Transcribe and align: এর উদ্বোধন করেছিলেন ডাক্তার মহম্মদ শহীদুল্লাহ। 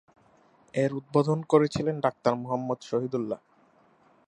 এর 0.73 0.91
উদ্বোধন 0.93 1.39
করেছিলেন 1.43 1.95
ডাক্তার 2.05 2.33
মহম্মদ 2.35 2.79
শহীদুল্লাহ। 2.81 3.39